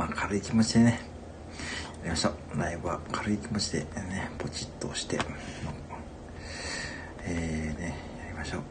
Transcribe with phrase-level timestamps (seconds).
[0.00, 0.90] まあ軽い気持ちでね、
[1.98, 2.58] やりましょう。
[2.58, 5.18] ライブは軽い気持ちでね、ポチッと押して、
[7.22, 8.62] えーね、やりましょう。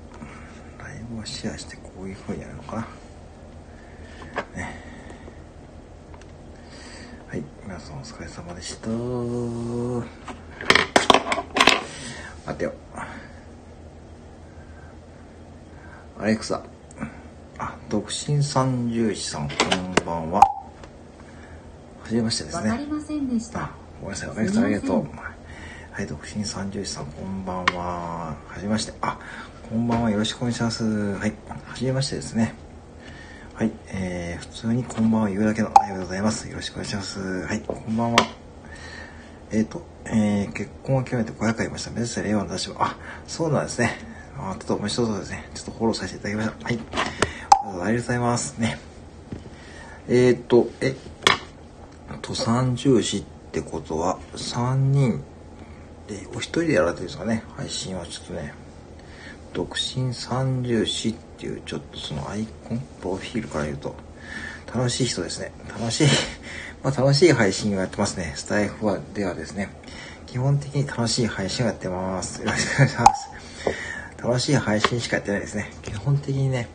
[0.80, 2.82] ライブをシェアしてこういう風にやるのかな。
[4.56, 4.76] ね。
[7.28, 8.90] はい、皆さんお疲れ様でした。
[12.48, 12.74] 待てよ。
[16.18, 16.64] アレクサ。
[17.60, 20.59] あ、独身三重士さん、こんばんは。
[22.10, 22.70] はじめましてですね。
[22.72, 23.70] わかりませんでした。
[24.02, 25.08] ごめんなさい、アレクサありがとう。
[25.92, 28.36] はい、独身三重士さん、こんばんは。
[28.48, 28.94] はじめまして。
[29.00, 29.20] あ、
[29.70, 30.10] こんばんは。
[30.10, 30.84] よろしくお願いします。
[30.84, 32.56] はい、はじめましてですね。
[33.54, 36.50] はい、えー、普通にこんばんは言うだけのありがとうございます。
[36.50, 37.20] よろしくお願いします。
[37.20, 38.18] はい、こんばんは。
[39.52, 41.92] えっ、ー、と、えー、結婚を決めて500回いました。
[41.92, 42.78] 目指せ令和の立場。
[42.80, 44.00] あ、そうなんですね。
[44.36, 45.48] あ、ちょっと面白そうですね。
[45.54, 46.66] ちょっとフォローさせていただきました。
[46.66, 46.74] はい。
[46.74, 48.80] ありがとうございますね。
[50.08, 50.96] えー、っと、え、
[52.30, 55.24] と、三重視ってことは、3人
[56.08, 57.44] で、お一人でやられてるんですかね。
[57.56, 58.54] 配信はちょっとね、
[59.54, 63.96] 独身三重視っていう、ちょっとそのアイコン、プロフィールから言うと、
[64.74, 65.52] 楽しい人ですね。
[65.68, 66.08] 楽しい
[66.84, 68.34] まあ楽しい配信をやってますね。
[68.36, 69.70] スタイフはではですね、
[70.28, 72.42] 基本的に楽しい配信をやってます。
[72.42, 73.30] よろしくお願いします。
[74.22, 75.72] 楽しい配信しかやってないですね。
[75.82, 76.68] 基本的にね。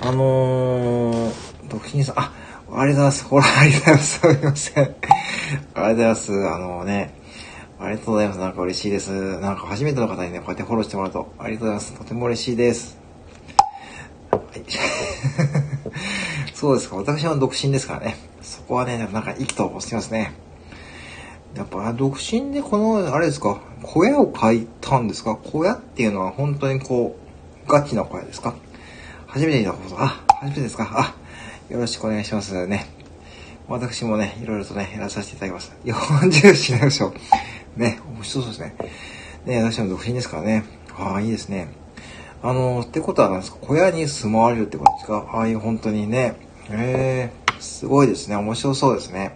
[0.00, 1.32] あのー、
[1.68, 2.32] 独身さん、あ、
[2.72, 3.24] ありがとうございます。
[3.24, 4.20] ほら、ありがとうございます。
[4.20, 4.84] すみません。
[4.84, 6.32] ありがとうございます。
[6.32, 7.14] あのね、
[7.78, 8.40] ありがとうございます。
[8.40, 9.38] なんか嬉しいです。
[9.40, 11.92] なんか初めての方にね、こうやってフォローしてもらうと、ありがとうございます。
[11.98, 12.98] とても嬉しいです。
[14.30, 14.64] はい。
[16.54, 16.96] そうですか。
[16.96, 18.16] 私は独身ですからね。
[18.42, 20.32] そこはね、なんか意気投合してますね。
[21.54, 27.16] やっぱ独身でこの、あれですか、小屋を買いたんですか小屋っていうのは本当にこ
[27.66, 28.54] う、ガチな小屋ですか
[29.26, 31.14] 初めて見たこと、あ、初めてですかあ、
[31.68, 32.86] よろしくお願いしますね。
[33.68, 35.72] 私もね、いろいろとね、やらさせていただきます。
[35.84, 37.12] 40しないでしょ。
[37.76, 38.76] ね、面白そうですね。
[39.46, 40.64] ね、私も独身ですからね。
[40.96, 41.68] ああ、いいですね。
[42.40, 43.58] あの、ってことはなんですか？
[43.62, 45.28] 小屋に住まわれるってことですか？
[45.32, 46.36] ああいう本当にね。
[46.70, 48.36] ええー、すごいですね。
[48.36, 49.32] 面白そうですね。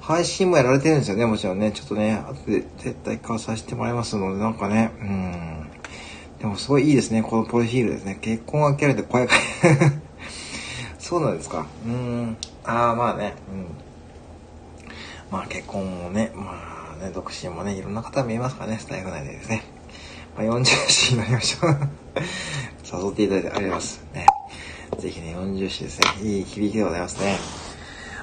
[0.00, 1.72] 配信もやられてるんですよね、もちろんね。
[1.72, 5.66] ちょっとね、後で絶対買わさせてもらいますので、なんかね、うん。
[6.38, 8.18] でもすごいいいですね、このプロフィールですね。
[8.20, 9.32] 結婚が切られて声が
[11.10, 11.66] そうなんですか。
[11.84, 12.36] うん。
[12.62, 13.66] ああ、まあね、うん。
[15.28, 19.64] まあ結婚もね、まあね、独身もね、いろんな方見えますからね、スタイフ内でですね。
[20.36, 24.04] まあ、40歳になりましょう誘っていただいてありがとうございます。
[24.14, 24.26] ね。
[25.00, 26.30] ぜひね、40歳ですね。
[26.30, 27.36] いい響きでございますね。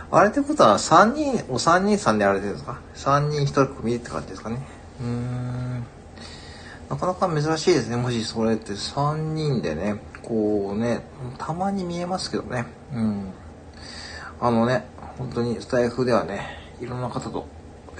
[0.09, 4.61] あれってことは3人、お3人さんでやられてるんですか ?3 人1組って感じですかね。
[5.01, 5.85] うーん。
[6.89, 7.97] なかなか珍しいですね。
[7.97, 11.03] もしそれって3人でね、こうね、
[11.37, 12.65] たまに見えますけどね。
[12.93, 13.31] うん。
[14.41, 14.83] あのね、
[15.17, 17.47] 本当にスタイフではね、いろんな方と、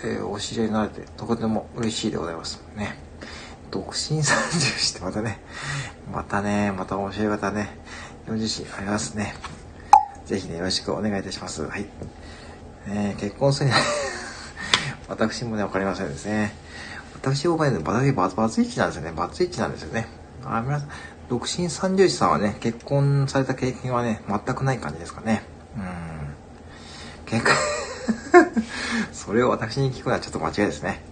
[0.04, 2.62] えー、お知り合いになれて、とても嬉しいでございます。
[2.76, 2.98] ね。
[3.72, 4.24] 独身30
[4.78, 5.40] してまたね、
[6.12, 7.70] またね、また面白い方ね、
[8.28, 9.34] 40歳ありますね。
[10.26, 11.66] ぜひね、よろしくお願いいたします。
[11.66, 11.86] はい。
[12.90, 13.80] えー、結婚するには
[15.08, 16.54] 私もね、わかりませんですね。
[17.14, 19.14] 私もね、バツバツイチなんですよね。
[19.16, 20.08] バツイチなんですよね。
[20.44, 20.90] あ、皆さん、
[21.30, 25.44] 独身三十児さんはね、結婚された経験はね、全くない感じですかね。
[25.76, 25.84] うん。
[27.26, 27.54] 結婚
[29.12, 31.04] それを私に聞くのはちょっと間違いですね。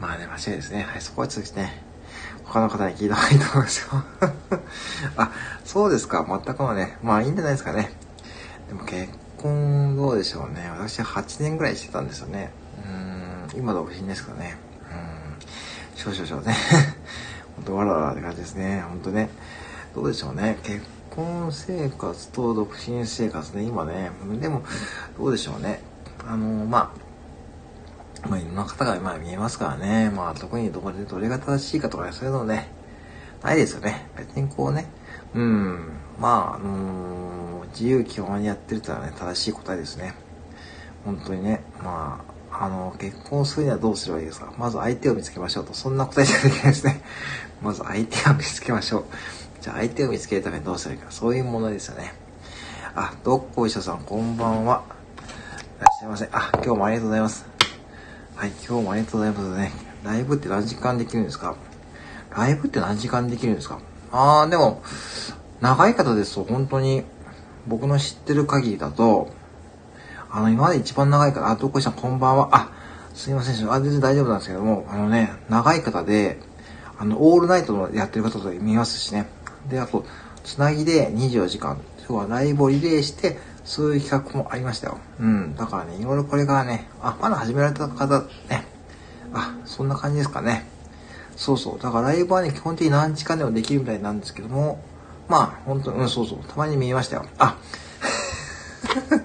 [0.00, 0.82] まあね、間違いですね。
[0.82, 1.82] はい、そこはちょっとね、
[2.44, 4.04] 他の方に聞いた方がいいと思いますよ。
[5.16, 5.30] あ、
[5.64, 6.24] そうですか。
[6.28, 7.92] 全くのね、まあいいんじゃないですかね。
[8.68, 10.68] でも結婚どうでしょうね。
[10.70, 12.50] 私は8年ぐらいしてたんですよね。
[12.84, 12.88] う
[13.56, 14.56] ん、今独身ですからね。
[14.90, 14.94] う
[15.94, 16.56] ん、少々少々ね。
[17.56, 18.80] ほんとわらわらって感じですね。
[18.88, 19.30] ほんとね。
[19.94, 20.58] どうでしょうね。
[20.62, 24.10] 結婚生活と独身生活ね、今ね。
[24.40, 24.62] でも、
[25.16, 25.80] どうでしょうね。
[26.26, 26.92] あの、ま
[28.24, 30.10] あ、まあ、いろんな方がまあ見えますからね。
[30.10, 32.68] まあ、特にどこでどれが正しいかとかね、そういうのね、
[33.42, 34.08] ないですよね。
[34.16, 34.86] 別にこうね、
[35.34, 35.88] うん、
[36.18, 40.14] まあ、あのー、自由気ままにやってるとはね、正しい答えですね。
[41.04, 44.52] 本当にね、まあ、あの、結婚するにはどうすればいいですか？
[44.56, 45.74] まず相手を見つけましょうと。
[45.74, 47.02] そんな答えじゃできないですね。
[47.62, 49.04] まず相手を見つけましょう。
[49.60, 51.12] じゃあ相手を見つけるためにどうすればいいか。
[51.12, 52.14] そういうものですよね。
[52.94, 54.82] あ、どっこいしょさん、こんばんは。
[55.78, 56.28] いらっしゃいませ。
[56.32, 57.46] あ、今日もありがとうございます。
[58.36, 59.72] はい、今日もありがとうございますね。
[60.04, 61.56] ライブって何時間できるんですか？
[62.36, 63.78] ライブって何時間できるんですか？
[64.12, 64.82] あー、でも、
[65.60, 67.04] 長い方ですと本当に
[67.66, 69.30] 僕の知ってる限りだと、
[70.36, 72.50] あの、今まで一番長い方、あ、どこさんこんばんは。
[72.52, 72.70] あ、
[73.14, 76.38] すいません、あ、全然大丈夫なんですけども、あのね、長い方で、
[76.98, 79.30] あの、オールナイトのやってる方と見ますしね。
[79.70, 80.04] で、あと、
[80.44, 81.80] つなぎで24時間、
[82.10, 84.98] 要はライブをリレーして、そういう企画もありましたよ。
[85.18, 85.56] うん。
[85.56, 88.66] だからね、いろいろこれからね、あ、まだ始められた方、ね。
[89.32, 90.66] あ、そんな感じですかね。
[91.34, 91.82] そうそう。
[91.82, 94.84] だからライブはね、基本的に何時間でもできるみたいなんですけども、
[95.28, 96.40] まあ、本当に、うん、そうそう。
[96.46, 97.24] たまに見えましたよ。
[97.38, 97.56] あ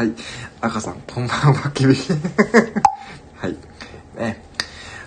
[0.00, 0.14] はい。
[0.62, 2.12] 赤さん、こんばんは、厳しい。
[3.36, 3.56] はい。
[4.16, 4.42] ね。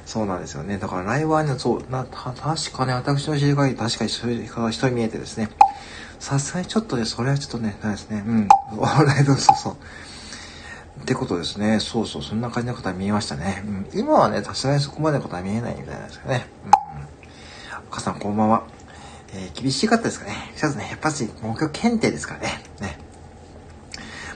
[0.05, 0.77] そうなんですよね。
[0.77, 5.49] だからライブはね、そう、な、た、確かね、私の知り合い、確かにそういう方が一人見えてですね。
[6.19, 8.23] さすがにちょっとね、それはちょっとね、ないですね。
[8.23, 8.47] うん。
[8.77, 9.73] ライブ、そうそう。
[11.01, 11.79] ってことですね。
[11.79, 13.63] そうそう、そんな感じの方は見えましたね。
[13.65, 16.45] うん、今はね、さすがにそこまでのことは見えないみたいなんですよね。
[16.67, 16.71] うん。
[17.89, 18.61] 赤さん、こんばんは。
[19.33, 20.51] えー、厳しかったですかね。
[20.55, 22.61] 一つね、やっぱり目標検定ですからね。
[22.79, 23.12] ね。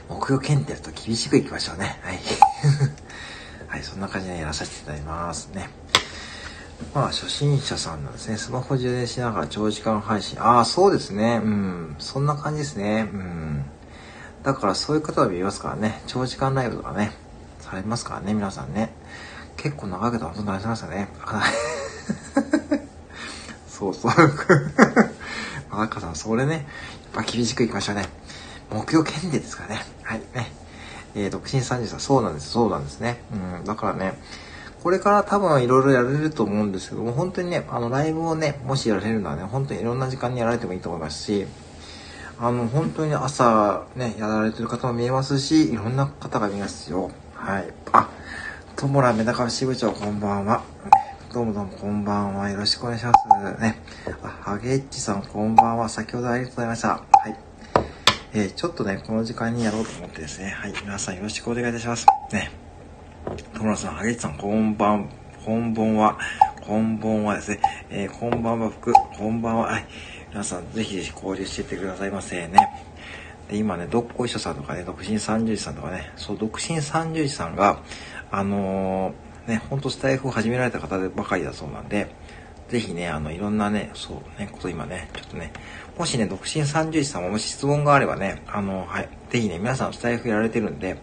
[0.09, 1.99] 目標検定だと厳しくいきましょうね。
[2.01, 2.19] はい。
[3.67, 5.69] はい、そんな感じでやらさせていただきますね。
[6.93, 8.37] まあ、初心者さんなんですね。
[8.37, 10.41] スマホ充電しながら長時間配信。
[10.41, 11.41] ああ、そうですね。
[11.43, 11.95] うん。
[11.99, 13.09] そんな感じですね。
[13.11, 13.65] うん。
[14.43, 16.01] だからそういう方は見ますからね。
[16.07, 17.11] 長時間ライブとかね、
[17.59, 18.93] されますからね、皆さんね。
[19.57, 21.09] 結構長い方はほとんどありますよね。
[23.67, 24.11] そうそう。
[25.69, 26.59] 赤さん、それね、や
[27.21, 28.05] っぱ厳しくいきましょうね。
[28.71, 29.81] 目標検定ですかね。
[30.03, 30.51] はい、ね。
[31.15, 33.21] えー、独身30歳、そうなんです、そうなんですね。
[33.31, 34.13] うん、だからね、
[34.83, 41.47] これから多分いろいろやれると思うんですけども、本当にね、あの、ライブをね、もしやられるのはね、本当にいろんな時間にやられてもいいと思いますし、
[42.39, 47.09] あの、本当に朝ね、やられてる方も見えますし、いろんな方が見ますよ。
[47.33, 47.73] はい。
[47.91, 48.09] あ、
[48.75, 50.61] ともらめだか支部長、こんばんは。
[51.33, 52.49] どうもどうもこんばんは。
[52.49, 53.11] よろしくお願いしま
[53.55, 53.61] す。
[53.61, 53.81] ね。
[54.23, 55.89] あ、ハゲッチさん、こんばんは。
[55.89, 56.87] 先ほどありがとうございました。
[56.89, 57.46] はい。
[58.33, 60.49] えー、ちょっとね、この時間にやろうと思ってですね。
[60.49, 60.73] はい。
[60.81, 62.05] 皆さんよろしくお願いいたします。
[62.33, 62.51] ね。
[63.53, 65.09] トムラさん、ハゲッチさん、こんばん、
[65.45, 66.17] こんばんは。
[66.61, 67.61] こんばんはですね。
[67.89, 68.91] えー、こんばんは、服。
[69.17, 69.67] こんばんは。
[69.67, 69.85] はい。
[70.29, 72.51] 皆さん、ぜひぜひ交流していってくださいませね。
[73.49, 77.81] で、今ね、どっこいしょさんとかね、独身三十時さんとかね、そう、独身三十時さんが、
[78.29, 82.13] あのー、ね、ほんとスタイフを始められた方ばかりだそうなんで、
[82.69, 85.53] ぜひね、あの、いろんなね、そうね、こと今ね、ちょっとね、
[85.97, 90.97] もしね、独身三十時さんももし質問があればね、あの、はい、ぜひね、皆さんスタイフやられてるんで、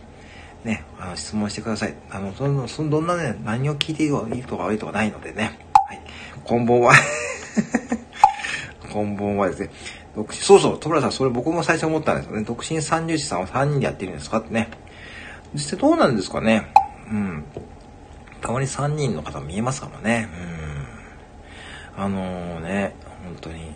[0.65, 1.95] ね、あの、質問してください。
[2.11, 4.07] あの、その、その、どんなね、何を聞いてい
[4.39, 5.59] いとか悪いとかないのでね、
[5.89, 6.01] はい、
[6.45, 6.93] こんばんは。
[8.93, 9.71] こんばんはですね。
[10.15, 12.43] 独身、そうそう、戸村さん、それ僕も最初思ったんですよね。
[12.43, 14.69] 独身三十時さんは3人でやってるんですかってね。
[15.55, 16.73] 実際どうなんですかね。
[17.11, 17.45] うん。
[18.41, 20.29] たまに3人の方見えますからね。
[20.59, 20.64] うん。
[21.97, 22.95] あのー、ね、
[23.25, 23.75] 本当に。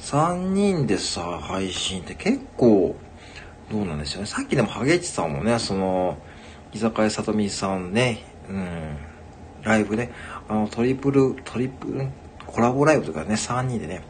[0.00, 2.96] 3人でさ、配信って結構、
[3.70, 4.28] どうなんでしょうね。
[4.28, 6.18] さっきでもハゲチさんもね、その、
[6.72, 8.96] 居酒屋さとみさんね、うん、
[9.62, 10.10] ライブね、
[10.48, 12.08] あの、トリプル、トリプル、
[12.46, 14.02] コラボライブとかね、3人でね、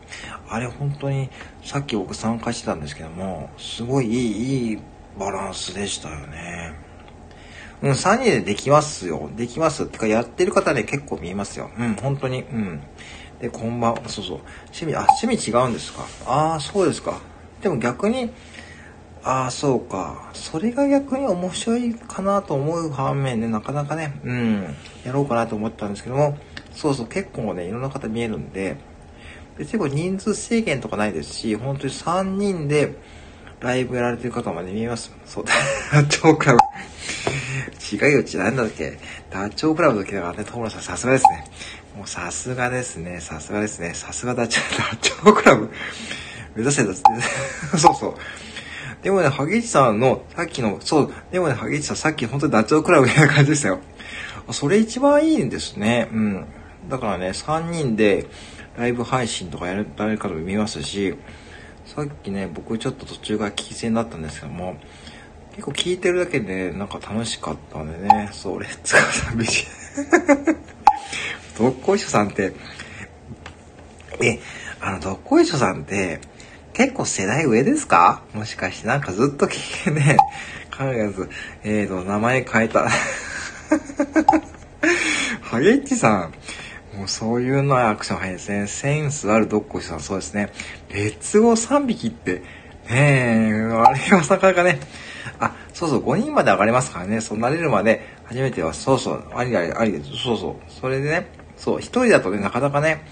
[0.49, 1.31] あれ本当に、
[1.65, 4.79] さっき僕参加してたんですけども、すごいいい、いい
[5.19, 6.75] バランスでしたよね。
[7.83, 9.31] うん、3人でできますよ。
[9.37, 9.85] できます。
[9.85, 11.71] ってか、やってる方ね、結構見えますよ。
[11.79, 12.43] うん、本当に。
[12.43, 12.81] うん。
[13.41, 14.09] で、こんばんは。
[14.09, 14.39] そうそう。
[14.67, 16.05] 趣味、あ、趣味違うんですか？
[16.27, 17.21] ああ、そうですか。
[17.63, 18.31] でも逆に、
[19.23, 20.31] ああ、そうか。
[20.33, 26.39] それが逆に面白いかなと思う反面ね、なかなかね、うん、やろうかなと思ったんですけども、
[26.73, 28.77] そうそう、結構ね、いろんな方見えるんで、
[29.57, 32.97] 別にこれ人数制限とかないですし、本当に3人で
[33.61, 35.13] ライブやられてる方まで見えます。
[35.27, 35.45] そう、
[35.93, 36.59] ダチョウクラブ。
[37.91, 38.99] 違うよ、ちなんだっけ？
[39.31, 41.45] ダチョウクラブの時だからね、友村さんさすがですね。
[41.99, 43.93] もうさすがですね、さすがですね。
[43.93, 45.69] さすがダチョウ、ダチョウクラブ。
[46.55, 47.03] 目指せだって。
[47.77, 48.15] そうそう。
[49.03, 53.81] でもね、萩市さんの、さっきの、そう、でもね、萩市さん、さっき本当にダチョウクラブみたいな感じでしたよ。
[54.53, 56.07] それ一番いいんですね。
[56.13, 56.45] うん。
[56.89, 58.27] だからね、3人で
[58.77, 61.17] ライブ配信とかやる、誰かも見ますし、
[61.85, 64.77] さっきね、僕ちょっと途中が聞き戦だったんですけども、
[65.57, 69.67] 結構聞いてるだけでなんか楽しかったんでね、そう、レッツゴーさん、ビジ。
[71.59, 72.53] どっこいしょさんって、
[74.23, 74.39] え、
[74.81, 76.21] あの、どっこいしょさんって、
[76.73, 78.23] 結構世代上ですか？
[78.33, 80.17] もしかしてなんかずっと聞いてね、
[80.71, 81.29] 考えず、
[81.65, 82.89] えーと、名前変えた。
[85.43, 86.31] ハゲッチさ
[86.95, 88.67] ん、もうそういうのはアクション早いですね。
[88.69, 90.53] センスあるドッコイさん、そうですね。
[90.91, 92.43] レッツゴー3匹って、ね
[92.91, 94.79] え、あれはなかなかね、
[95.41, 97.21] あ、そうそう、5人まで上がれますからね。
[97.21, 100.11] そうなれるまで、初めては、そうそう、ありあり、ありです。
[100.23, 100.71] そうそう。
[100.71, 101.27] それでね、
[101.59, 103.05] そう、一人だとね、なかなかね、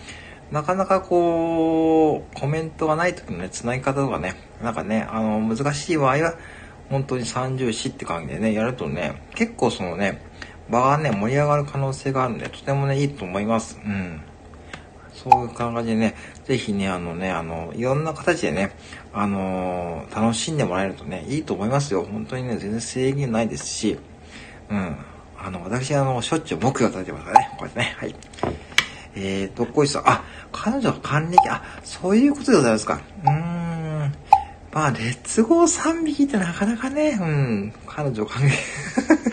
[0.51, 6.35] なかなかこう、コメントがない時のね、繋ぎ方とかね、なんかね、あの、難しい場合は、
[6.89, 10.23] 本当に30死って感じでね、やるとね、結構そのね、
[10.71, 13.81] 場がね、盛り上がる可能性があるんで、とてもね、いいと思います。
[13.85, 14.23] うん。
[15.13, 18.77] そういう感じでね、ぜひね、あのね、あの、いろんな形でね、
[19.13, 22.05] あのー、楽しんでもらえるとね、いいと思いますよ。
[22.05, 23.99] 本当にね、全然制限ないですし、
[24.71, 24.97] うん。
[25.47, 28.15] あの、私、あの、しょっちゅう目標立ててますからね、こうやってね、はい。
[29.15, 33.01] えー、どっこいしさん、あ、彼女は還暦、あ、そういうことでございますか。
[33.23, 34.15] うーん。
[34.73, 38.57] まあ、劣後3匹ってなかなかね、うん、彼女還暦。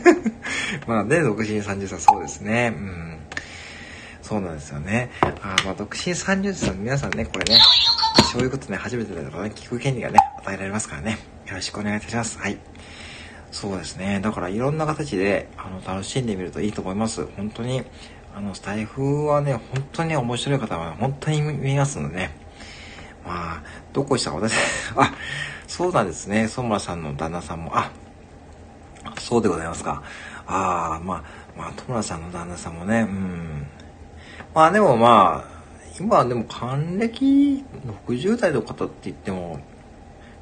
[0.87, 2.75] まあね、独身30歳、そうですね。
[2.77, 3.17] うん。
[4.21, 5.09] そうなんですよね。
[5.19, 7.59] あまあ、独身30歳の皆さんね、これね、
[8.31, 11.17] そういうことね、初めてだとかね、聞く権利がね、与えられますからね。
[11.47, 12.37] よろしくお願いいたします。
[12.37, 12.59] はい。
[13.53, 14.19] そうですね。
[14.19, 17.27] だからいろんな形で、あの、楽しんでみるといいと思います。
[17.37, 17.83] 本当に、
[18.35, 22.35] あの、スタイフはね、本当に面白い方は本当に見ますのでね。
[23.23, 24.55] まあ、どこしたか私、
[24.97, 25.13] あ、
[25.67, 26.47] そうなんですね。
[26.47, 27.91] ソムラさんの旦那さんも、あ、
[29.19, 30.01] そうでございますか。
[30.47, 31.23] ああ、まあ、
[31.55, 33.67] まあ、トムラさんの旦那さんもね、うん。
[34.55, 35.53] まあでもまあ、
[35.99, 37.63] 今はでも還暦
[38.07, 39.59] 60代の方って言っても、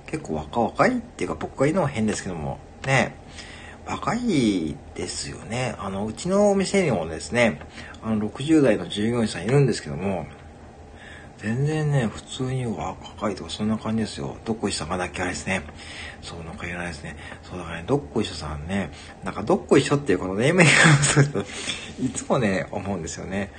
[0.05, 3.15] 結構若若いっていうか僕が言うのは変ですけども、ね、
[3.85, 5.75] 若いですよね。
[5.79, 7.59] あの、うちのお店にもですね、
[8.03, 10.25] あの、60代の従業員さんいるんですけども、
[11.41, 14.37] 全然ね、普通に若いとかそんな感じですよ。
[14.45, 15.63] どっこいしさんがだけあれですね。
[16.21, 17.17] そう、なんか言えないですね。
[17.41, 18.91] そうだからね、どっこいしょさんね、
[19.23, 20.67] なんかどっこいしょっていうこのネーミン
[21.33, 21.45] グが
[21.99, 23.51] いつもね、思うんですよね。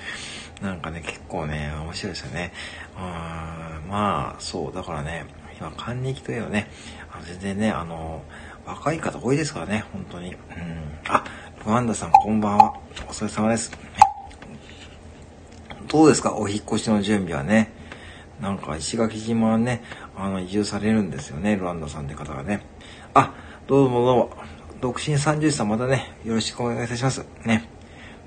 [0.62, 2.52] なんかね、結構ね、面白いですよね。
[2.97, 5.26] うーん、まあ、そう、だからね、
[5.59, 6.69] 今、還暦というのね、
[7.12, 8.23] あの全然ね、あの、
[8.66, 10.35] 若い方多いですからね、本当に。
[10.35, 10.37] うん。
[11.09, 11.25] あ、
[11.64, 12.75] ルワンダさんこんばんは。
[13.09, 13.73] お疲れ様です。
[15.88, 16.35] どうですか？
[16.35, 17.73] お引越しの準備はね。
[18.40, 19.83] なんか石垣島はね、
[20.16, 22.64] あの、移住されるんですよね、ルワンダさんって方がね。
[23.14, 23.35] あ、
[23.66, 24.31] どうもどうも。
[24.81, 27.25] 独身30歳またね、よろしくお願いいたします。
[27.45, 27.69] ね。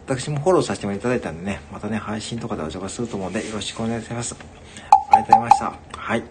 [0.06, 4.36] 私もフォローさせていただいたんでね、またね、配信とかでお邪魔すると思うんで、よろしくお願いします。
[5.12, 5.74] ありがとうございました。
[5.98, 6.24] はい。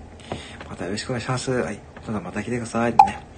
[0.70, 1.50] またよろしくお願いします。
[1.50, 1.78] はい。
[2.06, 2.92] ただまた来てください。
[2.92, 3.34] ね。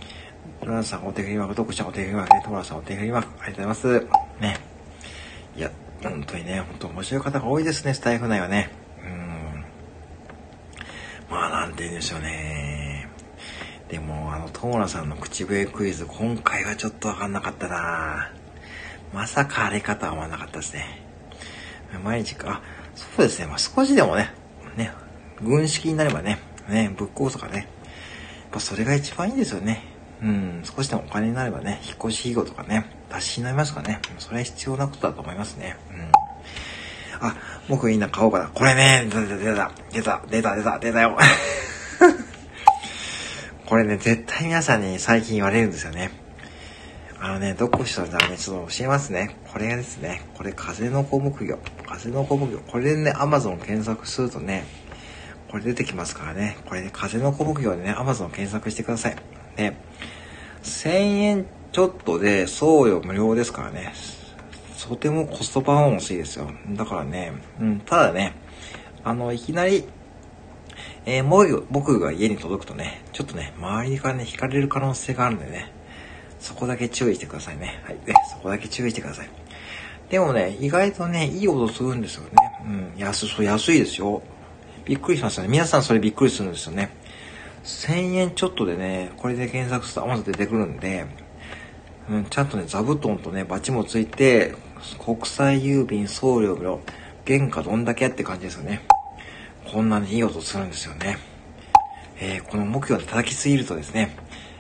[0.67, 4.07] トラさんお手振りマーク、どこちゃんお手振りマークね、トラさんお手振りマーク、ありがとうございます。
[4.41, 4.59] ね。
[5.57, 5.71] いや、
[6.03, 8.71] 本当にね、本当面白い方が多いですね、スタイフ内はね。
[9.01, 9.65] うん。
[11.31, 13.09] まあ、なんて言うんでしょうね。
[13.89, 18.33] でも、あの、トモラさんの口笛クイズ、今回はちょっとわかんなかったな
[19.15, 21.01] まさかあれかとは思わなかったですね。
[22.03, 22.63] 毎日か、あ、
[22.97, 24.35] そうですね、まあ少しでもね、
[24.77, 24.91] ね、
[25.41, 27.67] 軍式になればね、ね、ぶっ壊すとかね、やっ
[28.51, 29.95] ぱそれが一番いいんですよね。
[30.23, 34.01] うん、少しでもお金になればね、引っ越し費用とかね、出しになりますからね。
[34.19, 35.77] それは必要なことだと思いますね。
[35.91, 36.11] うん。
[37.21, 37.37] あ、
[37.69, 38.49] 僕いいな、買おうかな。
[38.49, 41.17] これね、出た、出た、出た、出た、出た、出たよ。
[43.67, 46.11] これね、絶対皆さんに最近言われるんですよね。
[47.19, 49.37] あのね、どこしたらね、ちょっと教えますね。
[49.53, 51.59] これがですね、これ風の子木魚。
[51.87, 52.59] 風の子木魚。
[52.61, 54.67] これでね、アマゾン検索するとね、
[55.51, 56.59] これ出てきますからね。
[56.67, 59.17] これで、ね、風の子木魚でね、アマゾン検索してください。
[59.57, 59.77] ね、
[60.63, 63.93] 1000円ちょっとで送料無料ですからね。
[64.89, 66.49] とてもコストパフォーマンスいいですよ。
[66.71, 68.35] だからね、うん、ただね、
[69.03, 69.85] あの、いきなり、
[71.05, 75.73] えー、もう僕が家に届くとね、ちょっとね、周りからね、引かれる可能性があるんでね、
[76.39, 77.83] そこだけ注意してくださいね。
[77.85, 77.97] はい。
[78.07, 79.29] ね、そこだけ注意してください。
[80.09, 82.31] でもね、意外とね、いい音するんですよね。
[82.65, 84.23] うん、安、そう、安いですよ。
[84.85, 85.49] びっくりしましたね。
[85.49, 86.91] 皆さんそれびっくりするんですよね。
[87.67, 91.07] 1000円ちょっとでね、これで検索すると Amazon 出てくるんで、
[92.09, 94.55] うん、ちゃんとね、座布団とね、バチもついて、
[95.05, 96.81] 国際郵便送料の
[97.27, 98.83] 原価どんだけって感じですよね。
[99.65, 101.19] こんなにいい音するんですよね。
[102.21, 104.17] えー、この目標で叩きすぎるとですね、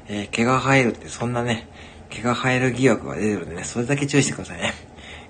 [0.08, 1.68] えー、毛が生えるってそんなね、
[2.10, 4.74] 毛が生える疑惑が出てるんでね、それだけ注意してくださいね。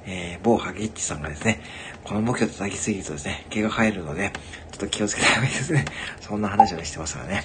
[0.06, 1.60] えー、某ハゲッチさんがですね、
[2.04, 4.32] この目標叩きすぎるとですね、毛が生えるので、
[4.70, 5.84] ちょっと気をつけた方がいいですね。
[6.20, 7.44] そんな話をしてますからね。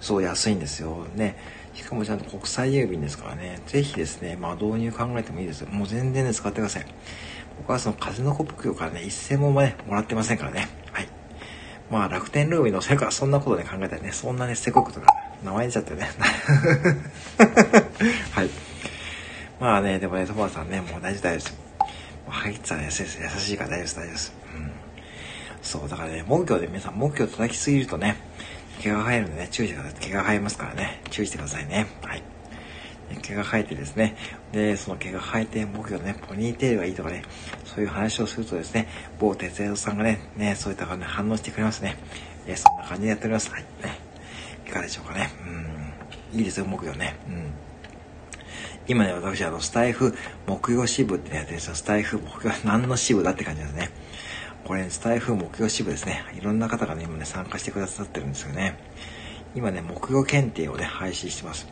[0.00, 1.06] そう安いんですよ。
[1.14, 1.36] ね。
[1.74, 3.60] しかもちゃんと国際郵便ですからね。
[3.66, 5.64] ぜひですね、まあ導入考えてもいいです。
[5.66, 6.86] もう全然ね、使ってください。
[7.58, 10.68] 僕はその風のコップからね、一銭もね、もらってませんからね。
[10.92, 11.08] はい。
[11.90, 15.08] まあ楽天ルームに載せるかそんなことで考えたらね、そんなね、せこくとか、
[15.44, 16.10] 名前出ちゃってね。
[18.32, 18.50] はい。
[19.60, 21.54] まあね、でもね、トマさんね、もう大丈夫です。
[22.28, 24.34] 入ってたら優しい優しいから大丈夫です、大丈夫です。
[24.54, 24.70] うん。
[25.62, 28.16] そう、だからね、木魚で皆さん木魚叩きすぎるとね、
[28.80, 30.00] 毛が生えるんでね、注意してください。
[30.00, 31.86] 毛が生えますからね、注意してくださいね。
[32.02, 32.22] はい。
[33.22, 34.16] 毛が生えてですね、
[34.52, 37.22] で、その毛が生えて、木魚ね、ポニーテールがいいとかね、
[37.64, 41.96] そういう話をするとですね、某哲也さんがね、ね、そういった感じで反応してくれますね。
[42.46, 43.50] えそんな感じでやっております。
[43.50, 43.62] はい。
[43.62, 43.98] ね。
[44.66, 45.30] いかがでしょうかね。
[46.32, 46.38] うん。
[46.38, 47.16] いいですよ、木魚ね。
[47.28, 47.50] うん。
[48.88, 50.14] 今ね、私、あの、スタイフ、
[50.46, 51.74] 木曜支部ってやってるんですよ。
[51.74, 53.90] スタイフ、木曜、何の支部だって感じですね。
[54.64, 56.24] これ、ね、スタイフ目標支部ですね。
[56.38, 58.76] いろんな方がね、今ね、参加してくださってるんですよね。
[59.54, 61.66] 今ね、目標検定をね、配信してます。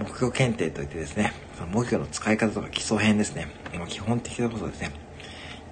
[0.00, 3.46] 目標検定といってですね、その目標の使い方とか基礎編ですね。
[3.78, 4.90] もう基本的なことですね。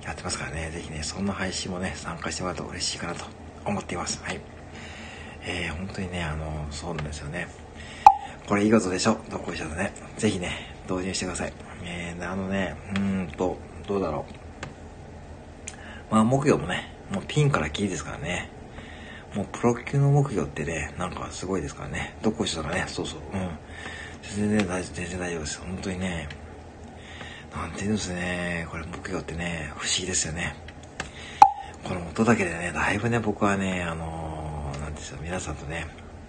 [0.04, 3.24] やってますからね、ぜひね、そんな配信もね、参加してもらうと嬉しいかなと
[3.64, 4.20] 思っています。
[4.22, 4.40] はい。
[5.44, 7.48] えー、本当にね、あの、そうなんですよね。
[8.46, 9.18] これいいことでしょ？
[9.30, 9.92] どこいしょとね。
[10.18, 11.52] ぜひね、導入してください。
[11.84, 13.56] えー、あのね、うーんと、
[13.88, 14.41] どうだろう。
[16.12, 18.50] まあ、目標もね、もうピンからキーですからね。
[19.34, 22.18] もうプロ級の目標ってね、なんかすごいですからね。
[22.20, 23.48] どこしょとかね、そうそう、うん。
[24.36, 25.60] 全然大丈夫、全然大丈夫です。
[25.60, 26.28] 本当にね、
[27.56, 30.54] なんていうんですね、これ目標ってね、不思議ですよね。
[31.82, 35.86] この音だけでね、だいぶね、僕はね、あのー、なんですよ、皆さんとね、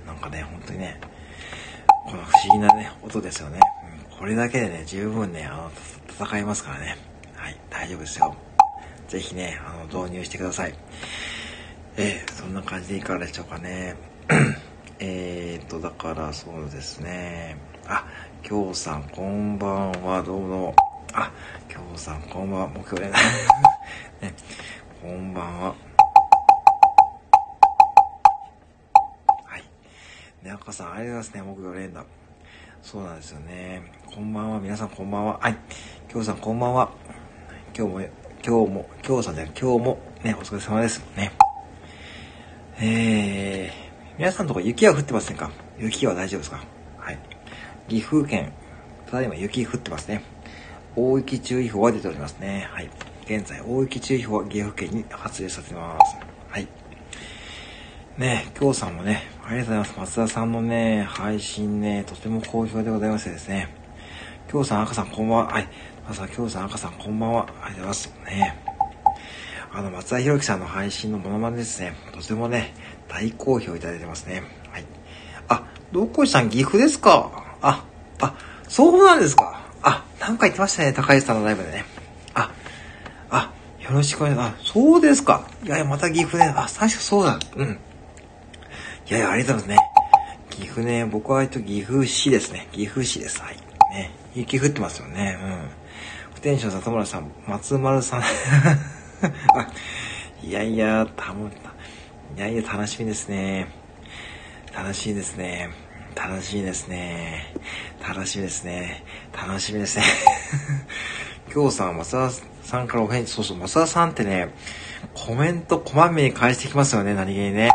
[0.08, 0.98] なんかね、本当にね、
[2.06, 3.60] この不思議なね、音ですよね。
[4.12, 5.72] うん、これだけでね、十分ね、あの、
[6.08, 6.98] 戦いますからね。
[7.36, 8.34] はい、大丈夫ですよ。
[9.08, 10.74] ぜひね、あの、導入してください。
[11.98, 13.96] えー、そんな感じでいかがでしょうかね。
[15.00, 17.58] えーと、だからそうですね。
[17.88, 18.06] あ、
[18.48, 20.76] 今日さん、こんばんは、どうも。
[21.14, 21.32] あ、
[21.72, 23.14] 今日さん、こんばんは、目標でね。
[24.22, 24.34] ね、
[25.02, 25.76] こんばんは。
[29.46, 29.64] はい。
[30.42, 32.06] ね、赤さん、ありがとうございますね、目標連打。
[32.82, 33.84] そうなんですよね。
[34.14, 35.40] こんばんは、皆さんこんばんは。
[35.40, 35.58] はい。
[36.12, 36.90] 今日さん、こんばんは。
[37.78, 41.02] 今日も、今日も、今日さんじゃ今日も、ね、お疲れ様です。
[41.16, 41.32] ね。
[42.78, 45.50] えー、皆さんのとこ雪は降ってませんか？
[45.80, 46.62] 雪は大丈夫ですか？
[46.98, 47.20] はい。
[47.88, 48.52] 岐阜県、
[49.06, 50.26] ただいま雪降ってますね。
[50.98, 52.68] 大雪注意報が出ておりますね。
[52.70, 52.90] はい。
[53.24, 56.18] 現在、大雪注意報は岐阜県に発令させます。
[56.50, 56.68] はい。
[58.18, 60.16] ねえ、京さんもね、ありがとうございます。
[60.16, 63.74] 松田さんのね、配信ね、とても好評でございましてですね。
[64.52, 65.48] 京さん、赤さん、こんばんは。
[65.48, 65.68] はい。
[66.08, 67.44] まずは、京さん、赤さん、こんばんは。
[67.44, 68.14] ありがとうございます。
[68.26, 68.64] ね
[69.72, 71.96] あの、松田博樹さんの配信のモノマネですね。
[72.12, 72.74] とてもね、
[73.08, 74.44] 大好評いただいてますね。
[74.72, 74.86] はい。
[75.48, 77.32] あ、どこいさん、岐阜ですか？
[77.62, 77.86] あ、
[78.20, 78.36] あ、
[78.68, 79.62] そうなんですか？
[79.82, 81.86] あ、なんか言ってましたね、高橋さんのライブでね。
[82.34, 82.52] あ、
[83.30, 84.70] あ、よろしくお願いします。
[84.70, 85.48] あ、そうですか。
[85.64, 86.54] いやいや、また岐阜ね。
[86.56, 87.40] あ、確かそうだ。
[87.56, 87.80] うん。
[89.10, 89.90] いやいや、ありがとうございますね。
[90.50, 92.68] 岐阜ね、僕は割と岐阜市ですね。
[92.74, 93.42] 岐阜市です。
[93.42, 93.58] はい。
[93.92, 94.12] ね。
[94.36, 95.40] 雪降ってますよね。
[95.42, 95.83] うん。
[96.44, 98.24] 不天使の里村さん、松丸さん。
[100.46, 101.52] いやいや、たぶん、い
[102.36, 103.70] やいや、楽しみですね。
[104.76, 105.70] 楽しいですね。
[106.18, 107.54] 楽しいですね。
[108.06, 109.06] 楽しみですね。
[109.32, 110.04] 楽しみですね。
[111.56, 112.30] 今日さん、松田
[112.62, 114.50] さんからお返事、そうそう、松田さんってね、
[115.14, 117.70] コメントこまめに返してきますよね、何気にね。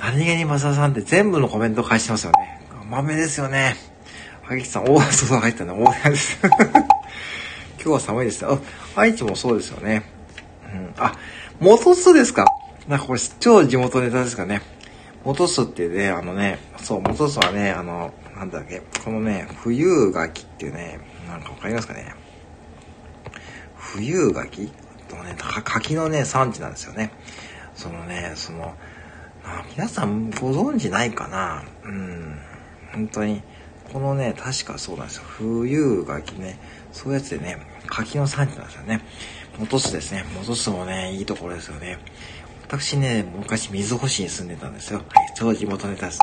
[0.00, 2.60] 何気に松田さんって全部のコメント返してますよね。
[2.90, 3.76] 豆ですよね。
[4.42, 6.36] 萩木さん、大そうそう入ったね、大です。
[7.86, 8.58] 今日は寒いですよ。
[8.96, 10.02] 愛知もそうですよね。
[10.74, 10.94] うん。
[10.98, 11.14] あ、
[11.60, 12.44] 元津ですか？
[12.88, 14.60] なんかこれ超地元ネタですかね。
[15.22, 22.12] 元津ってね、あのね、そう、元津はね、あの、なんだっけ、このね、冬柿っていうね、なんかわかりますかね？
[23.76, 24.68] 冬柿？
[25.08, 27.12] とね、柿のね、産地なんですよね。
[27.76, 28.74] そのね、その、
[29.76, 31.62] 皆さんご存知ないかな？
[31.84, 32.36] うん。
[32.92, 33.42] 本当に。
[33.92, 35.22] このね、確かそうなんですよ。
[35.24, 36.58] 冬柿ね、
[36.96, 39.02] そういうやつでね、柿の産地なんですよね。
[39.58, 40.24] 元津ですね。
[40.34, 41.98] 元津もね、いいところですよね。
[42.62, 44.98] 私ね、昔水星に住んでたんですよ。
[44.98, 46.18] はい、超地元ネタです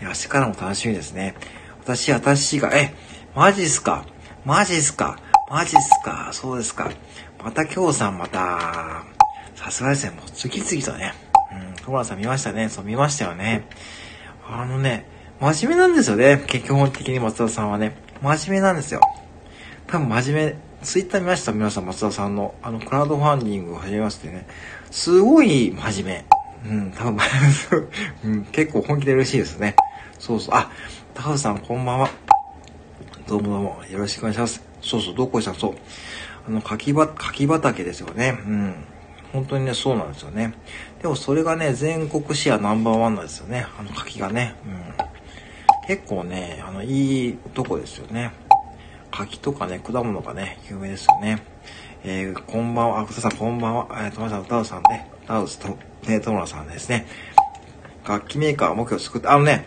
[0.00, 0.06] ね。
[0.06, 1.34] 明日からも楽しみですね。
[1.82, 2.94] 私、私が、え、
[3.34, 4.06] マジっすか？
[4.44, 5.18] マジっすか？
[5.50, 6.30] マジっすか？
[6.32, 6.90] そうですか。
[7.42, 9.04] また今日さんまた、
[9.56, 11.14] さすがですね、もう次々とね。
[11.52, 12.68] うん、友田さん見ましたね。
[12.68, 13.66] そう、見ましたよね。
[14.48, 15.08] あのね、
[15.40, 16.44] 真面目なんですよね。
[16.46, 17.96] 基本的に松田さんはね。
[18.22, 19.00] 真面目なんですよ。
[19.86, 20.56] 多分真面目。
[20.82, 22.54] ツイッター見ました皆さん、松田さんの。
[22.62, 24.46] あの、クラウドファンディングを始めましてね。
[24.90, 26.24] すごい真面
[26.64, 26.70] 目。
[26.70, 27.18] うん、多分、
[28.24, 29.76] うん、結構本気で嬉しいですね。
[30.18, 30.54] そうそう。
[30.54, 30.70] あ、
[31.14, 32.10] 高橋さん、こんばんは。
[33.28, 34.62] どうもどうも、よろしくお願いします。
[34.82, 35.74] そうそう、どこいさん、そう。
[36.48, 38.38] あの、柿ば、柿畑ですよね。
[38.44, 38.74] うん。
[39.32, 40.54] 本当にね、そうなんですよね。
[41.00, 43.66] でもそれがね、全国シェアナンバーワンなんですよね。
[43.78, 44.56] あの柿がね。
[44.64, 44.82] うん。
[45.86, 48.32] 結構ね、あの、いいとこですよね。
[49.10, 51.42] 柿とかね、果物がね、有名ですよね。
[52.04, 55.76] えー、こんばんは、あ、くささんこんばんは、えー、ともさん、タウさんね、タウスと、
[56.08, 57.06] ね、トモラさんですね。
[58.06, 59.66] 楽器メーカー目標作って、あのね、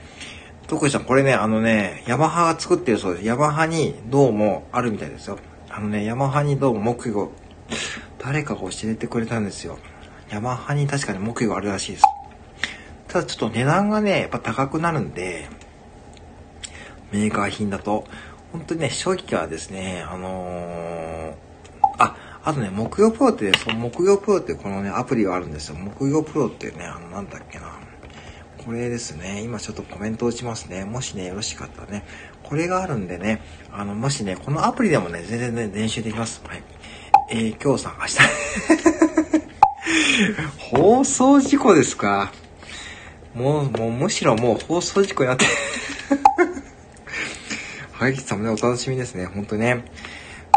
[0.68, 3.26] どこでしたこれね、あのね、ヤマハが作ってるそうです。
[3.26, 5.38] ヤマハにどうもあるみたいですよ。
[5.70, 7.28] あのね、ヤマハにどうも目標、
[8.20, 9.78] 誰かが教えてくれたんですよ。
[10.30, 12.04] ヤマハに確かに目標があるらしいです。
[13.08, 15.50] ただちょっと値段がね、やっぱ高くなるんで、
[17.12, 18.06] メーカー品だと、
[18.52, 21.34] 本当にね、正直はですね、あのー、
[22.00, 25.76] あ、あとね、木曜プロって、その木曜プロってこのね、アプリがあるんですよ。
[25.76, 27.66] 木曜プロってね、あの、なんだっけな。
[28.66, 30.84] これですね、今ちょっとコメント打ちますね。
[30.86, 32.04] もしね、よろしかったらね。
[32.44, 36.42] これがあるんでね、あの、もしね、このアプリでもね、全然ね、練習できます。
[36.48, 36.64] はい。
[37.32, 38.18] えー、今日さん、明日
[40.76, 42.32] 放送事故ですか？
[43.36, 45.46] もう、もう、むしろもう放送事故やって
[48.00, 49.26] はい、さんもね、お楽しみですね。
[49.26, 49.84] 本当ね。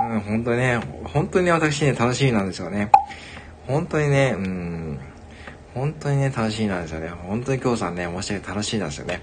[0.00, 0.80] うん、本当にね、
[1.12, 2.92] 本当に、私ね、楽しみなんですよね。
[3.66, 5.00] 本当にね、うん、
[5.74, 7.08] 本当にね、楽しみなんですよね。
[7.08, 9.22] 本当に今日さんね、申し訳楽しいなんですよね。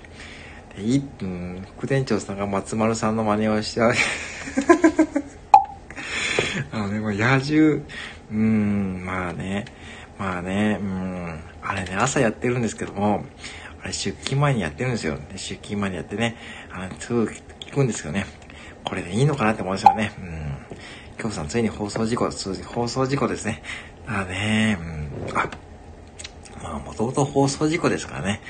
[0.75, 3.93] で、1分、副店長さんが松丸さんの真似をしちゃう。
[6.73, 7.83] あのね、もう野獣、
[8.33, 9.63] うん、まあね、
[10.17, 13.23] まあね、うん、あれね、朝やってるんですけども、
[13.81, 15.17] あれ出勤前にやってるんですよ。
[15.37, 16.35] 出勤前にやってね、
[16.69, 17.31] あの、すぐ
[17.69, 18.25] 聞くんですけどね。
[18.83, 20.11] これでいいのかなって思うんですよね。
[20.17, 20.77] うん。
[21.19, 22.29] 今日さん、ついに放送事故、
[22.65, 23.61] 放送事故ですね。
[24.07, 25.37] だね、うん。
[25.37, 25.49] あ、
[26.63, 28.41] まあ、もともと放送事故ですからね。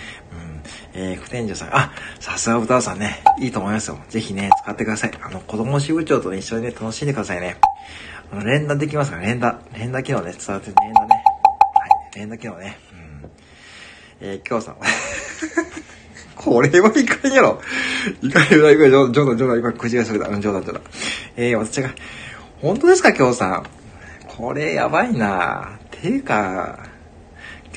[0.93, 1.01] うん。
[1.01, 3.99] えー、副店長さん、あ、さすが歌さんね、いいと思いますよ。
[4.07, 5.11] ぜひね、使ってください。
[5.21, 7.57] あの、子供支部長と、ね、一緒にね、楽しんでくださいね。
[8.31, 9.59] あの、連打できますから、連打。
[9.73, 11.07] 連打機能ね、伝わって連打ね。
[11.09, 12.79] はい、連打機能ね。
[12.93, 13.31] うん。
[14.21, 14.77] えー、今日さん。
[16.39, 17.61] これはいかんやろ。
[18.21, 20.27] いかんやろ、いかんやろ、冗談、冗談、今、口がすぐだ。
[20.39, 20.81] 冗談、冗談。
[21.35, 21.89] えー、私が、
[22.61, 23.65] 本当ですか、今日さん。
[24.25, 26.87] これ、やばいなていうか、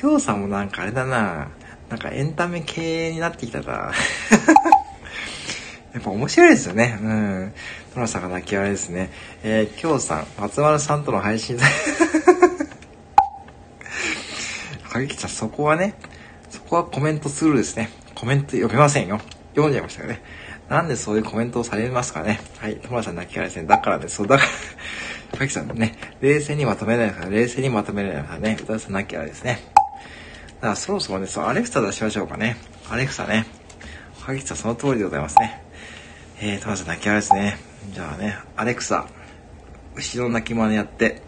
[0.01, 1.49] 今日さんもなんかあれだな
[1.89, 3.91] なんかエンタメ系になってきたな
[5.93, 6.97] やっぱ面白いですよね。
[7.01, 7.53] うん。
[7.93, 9.11] トラさんが泣き笑いですね。
[9.43, 11.65] えー、今日さん、松丸さんとの配信だ。
[14.93, 15.95] 影木さん、そこはね、
[16.49, 17.89] そこはコメントするですね。
[18.15, 19.19] コメント読めませんよ。
[19.51, 20.21] 読んじゃいましたよね。
[20.69, 22.39] なんでそういうコメントをされますかね。
[22.57, 22.77] はい。
[22.77, 23.67] トマさん泣き笑いですね。
[23.67, 24.43] だからね、そう、だか
[25.31, 29.59] ら、 かきさんね、冷静にまとめないから、冷静にまとめないからね、歌田さん泣き笑いですね。
[29.75, 32.57] だからそろそろね、そう、アレクサ出しましょうかね。
[32.89, 33.45] アレクサね。
[34.25, 35.61] かきさんその通りでございますね。
[36.39, 37.57] えー、トマさん泣き笑いですね。
[37.91, 39.05] じゃあね、アレクサ、
[39.95, 41.21] 後ろ泣き真似やって。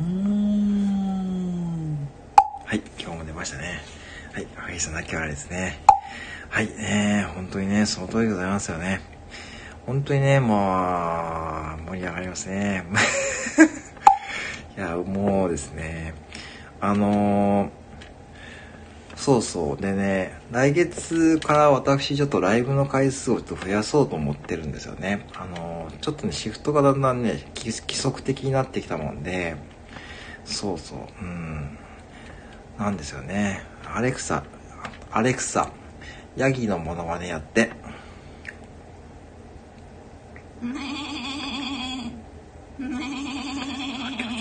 [0.00, 0.47] うん。
[2.68, 3.80] はい、今日も出ましたね。
[4.34, 5.80] はい、ハギさん泣き笑いですね。
[6.50, 9.00] はい、ね本当にね、その通りでございますよね。
[9.86, 10.54] 本当にね、も
[11.78, 12.84] う、盛り上がりますね。
[14.76, 16.12] いや、もうですね、
[16.78, 19.80] あのー、そうそう。
[19.80, 25.26] でね、来月から私ちょっとライブの回数をちょっと増やそうと思ってるんですよね。
[25.34, 29.56] あのー、ちょっとね、シフトがだんだんね、規則的になってきたもんで、
[30.44, 31.78] そうそう、うん。
[32.78, 33.62] なんですよね。
[33.84, 34.44] アレクサ、
[35.10, 35.68] アレクサ、
[36.36, 37.70] ヤギのモノマネやって。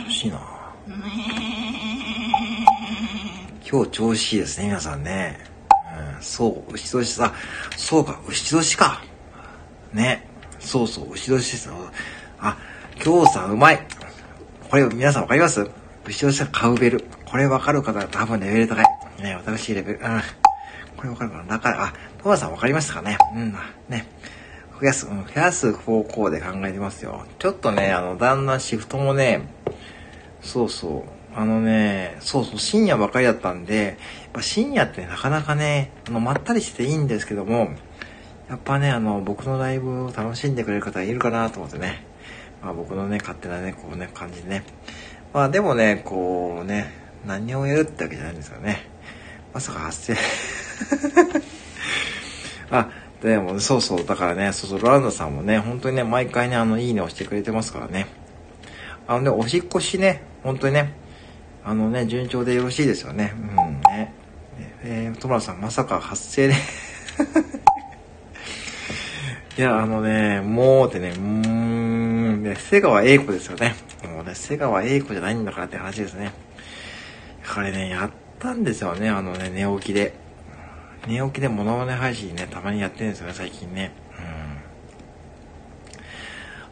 [0.05, 0.39] 調子いいな。
[3.69, 5.39] 今日調子いいですね、皆さんね。
[6.15, 7.33] うん、そう、牛年さ、
[7.75, 9.01] そうか、牛年か。
[9.93, 10.27] ね。
[10.59, 11.69] そうそう、牛年です。
[12.39, 12.57] あ、
[13.03, 13.79] 今日さんうまい。
[14.69, 15.67] これ皆さんわかります？
[16.05, 17.03] 牛年はカウベル。
[17.29, 18.85] これわかる方多分レベル高い。
[19.21, 19.99] ね、新しいレベル。
[19.99, 20.21] うん。
[20.95, 23.53] これわかるかな中、あ、トマさんわかりましたかねうん。
[23.89, 24.07] ね。
[24.79, 27.25] 増やす、うん、増やす方向で考えてますよ。
[27.39, 29.47] ちょっとね、あの、だんだんシフトもね、
[30.41, 31.17] そうそう。
[31.35, 33.95] あのね、そうそう、深夜ばかりだったんで、やっ
[34.33, 37.69] ぱ深夜ってなかなかね、あの、まったりしていいんですけども、
[38.49, 42.05] やっぱね、あの、僕のライブを楽しんでくれる方いるかなと思ってね。
[42.63, 44.63] まあ僕のね、勝手なね、こうね、感じでね。
[45.33, 48.89] まあでもね、こうね、何をやるってわけじゃないんですよね。
[49.53, 50.15] まさか発生
[52.71, 52.89] あ、
[53.21, 58.07] でも、そうそう、だからね、そうそう、ロランドさんもね、本当にね、毎回ね、あの、いいねをしてくれてますからね。
[59.07, 60.93] あのね、お引っ越しね、本当にね、
[61.65, 63.33] あのね、順調でよろしいですよね。
[63.35, 64.13] うんね。
[64.83, 66.53] えー、トラさん、まさか発生で
[69.57, 73.75] いや、あのね、もうってね、うーん、ね、瀬川栄子ですよね。
[74.03, 76.31] もうね、瀬川栄子じゃないんだからって話ですね。
[77.53, 80.13] これね、やったんですよね、あのね、寝起きで。
[81.07, 83.93] 寝起きでモノマネ配信ね、たまにやってるんですよね、最近ね。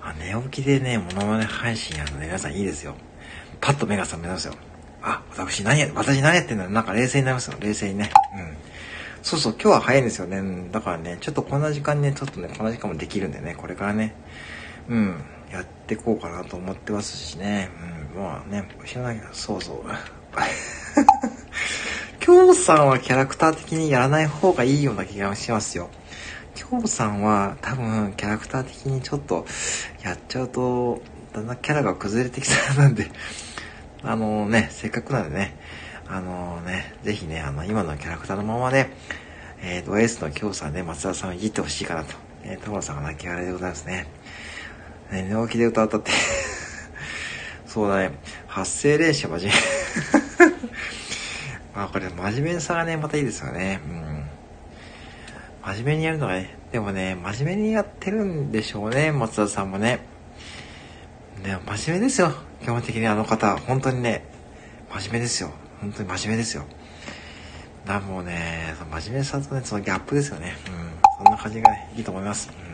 [0.03, 0.09] うん。
[0.09, 2.95] あ、寝起きでね、モノマネ配信やるのね、皆さんいいですよ。
[3.61, 4.53] パッと目が覚めますよ。
[5.01, 8.11] あ、私何や、私何やってんだなんか冷静になりますよ、冷静にね。
[8.37, 8.57] うん。
[9.23, 10.69] そうそう、今日は早いんですよね。
[10.71, 14.13] だからね、ちょっとこんな時間にね、ちょっとね、こんな時間もできるんでね、これからね、
[14.89, 17.69] うん、やってこうかなと思ってますしね。
[18.15, 19.85] うん、まあね、知らないけど、そうそう。
[22.19, 25.89] 京さんはキャラクター的にやらない方がいいような気がしますよ。
[26.55, 29.45] 京さんは多分キャラクター的にちょっと
[30.03, 31.01] やっちゃうと、
[31.33, 33.11] だんだんキャラが崩れてきそうなんで、
[34.03, 35.55] あのね、せっかくなんでね、
[36.07, 38.89] あのね、ぜひね、あの、今のキャラクターのままで、
[39.61, 42.15] えっ、ー、と、エースの京さんで松田さんをいじってほしいかなと。
[42.43, 44.07] えー、所さんが泣き笑いでございますね。
[45.11, 46.11] ね、寝起きで歌ったって
[47.65, 48.11] そうだね、
[48.47, 50.24] 発声練習真面目
[51.75, 53.81] まあこれ真面目さがね、またいいですよね。
[53.85, 54.25] うん。
[55.61, 59.99] 真面目にやるのがね、でもね、真面目にやってるんでしょうね、松田さんもね。
[61.43, 62.33] ね、真面目ですよ。
[62.61, 64.23] 基本的にあの方、本当にね、
[64.89, 65.51] 真面目ですよ。
[65.81, 66.63] 本当に真面目ですよ。
[67.85, 70.55] だもうね、真面目さとね、そのギャップですよね。
[70.67, 71.25] うん。
[71.25, 72.64] そんな感じがね、いいと思います。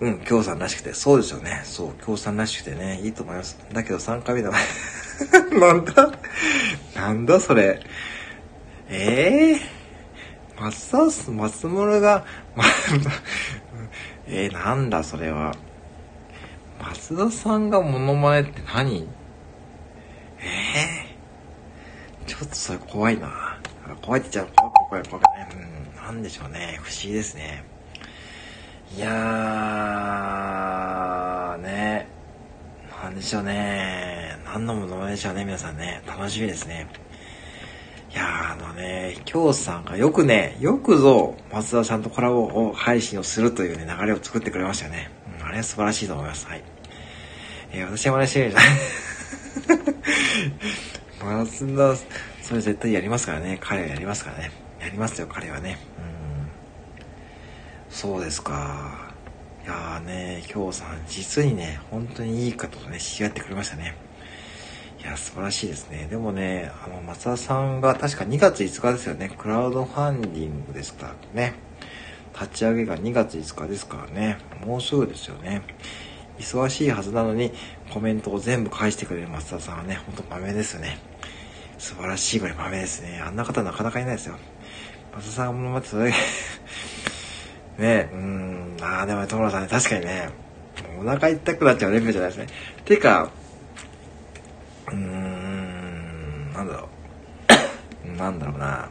[0.00, 0.20] うん。
[0.20, 1.62] 京さんらしくて、そうですよね。
[1.64, 3.58] そう、京さんらしくてね、いいと思います。
[3.72, 4.50] だけど3回目だ。
[5.58, 6.12] なんだ？
[6.94, 7.80] なんだそれ？
[8.88, 12.64] ええー、松田、松村が、ま、
[14.28, 15.54] えー、なんだそれは？
[16.78, 19.08] 松田さんがモノマネって何？
[20.38, 20.44] え
[22.22, 23.58] えー、ちょっとそれ怖いな。
[24.02, 24.70] 怖いって言っちゃう。
[24.90, 25.48] 怖い怖い怖いね。
[25.96, 26.78] うん、なんでしょうね。
[26.82, 27.64] 不思議ですね。
[28.94, 32.08] いやー、ね。
[33.02, 34.38] なんでしょうね。
[34.44, 36.02] 何のものでしょうね、皆さんね。
[36.06, 36.86] 楽しみですね。
[38.12, 45.10] いやー、あのね、京さんがよくね、よくぞ、松田さんとコラボを配信をするというね、流れを作ってくれましたよね。
[45.40, 46.46] うん、あれは素晴らしいと思います。
[46.46, 46.62] はい。
[47.72, 48.68] えー、私は真似してるじゃない。
[51.44, 51.96] 松田、
[52.42, 53.58] それ絶対やりますからね。
[53.60, 54.52] 彼はやりますからね。
[54.80, 55.76] やりますよ、彼はね。
[55.98, 56.15] うん。
[57.96, 59.14] そうですか。
[59.64, 63.96] いやーね、京さん、実にね、本当にいい方とね、知り合ってくれましたね。
[65.00, 66.06] いや、素晴らしいですね。
[66.10, 69.34] でもね、あの、松田さんが確か2月5日ですよね。
[69.38, 71.54] クラウドファンディングですからね。
[72.38, 74.36] 立ち上げが2月5日ですからね。
[74.62, 75.62] もうすぐですよね。
[76.38, 77.50] 忙しいはずなのに、
[77.94, 80.98] コメントを全部返してくれる松田さんはね、ほんと豆ですよね。
[81.78, 83.22] 素晴らしいぐらい豆ですね。
[83.24, 84.36] あんな方なかなかいないですよ。
[85.14, 86.12] 松田さんもまってそれ
[87.78, 90.30] ねうん、ああ、でも、所さんね、確かにね、
[90.98, 92.46] お腹痛くなっちゃうレベルじゃないですね。
[92.84, 93.30] ていうか、
[94.88, 96.88] うーん、なんだろ
[98.14, 98.16] う。
[98.16, 98.88] なんだろうな。